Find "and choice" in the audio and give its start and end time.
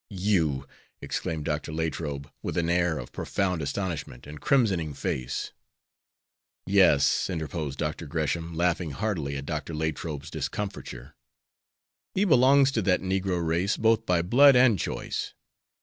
14.55-15.35